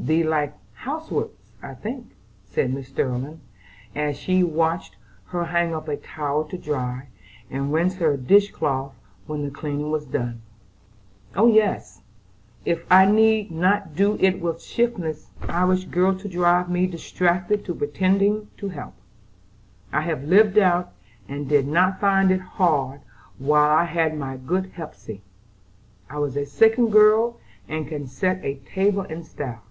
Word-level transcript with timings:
"Thee 0.00 0.22
likes 0.22 0.56
housework 0.74 1.32
I 1.60 1.74
think," 1.74 2.14
said 2.46 2.72
Mrs. 2.72 2.84
Sterling, 2.86 3.40
as 3.96 4.16
she 4.16 4.42
watched 4.44 4.96
her 5.26 5.46
hang 5.46 5.74
up 5.74 5.88
a 5.88 5.96
towel 5.96 6.44
to 6.46 6.56
dry, 6.56 7.08
and 7.50 7.72
rinse 7.72 7.96
her 7.96 8.16
dish 8.16 8.50
cloth 8.52 8.94
when 9.26 9.42
the 9.44 9.50
cleaning 9.50 9.86
up 9.86 9.90
was 9.92 10.06
done. 10.06 10.40
"Oh, 11.34 11.48
yes! 11.48 12.00
if 12.64 12.86
I 12.90 13.04
need 13.10 13.50
not 13.50 13.96
do 13.96 14.16
it 14.20 14.40
with 14.40 14.58
a 14.58 14.60
shiftless 14.60 15.30
Irish 15.42 15.84
girl 15.86 16.16
to 16.20 16.28
drive 16.28 16.70
me 16.70 16.86
distracted 16.86 17.66
by 17.66 17.72
pretending 17.74 18.48
to 18.58 18.68
help. 18.70 18.94
I 19.92 20.02
have 20.02 20.24
lived 20.24 20.56
out, 20.56 20.92
and 21.28 21.48
did 21.48 21.66
not 21.66 22.00
find 22.00 22.30
it 22.30 22.40
hard 22.40 23.00
while 23.36 23.76
I 23.76 23.84
had 23.84 24.16
my 24.16 24.38
good 24.38 24.66
Hepsey. 24.76 25.22
I 26.08 26.18
was 26.20 26.36
second 26.50 26.90
girl, 26.92 27.40
and 27.68 27.86
can 27.86 28.06
set 28.06 28.42
a 28.42 28.60
table 28.74 29.02
in 29.02 29.24
style. 29.24 29.64